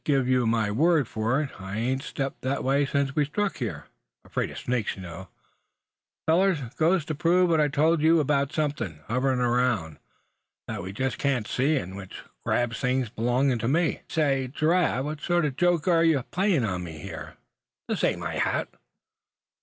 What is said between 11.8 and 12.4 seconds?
which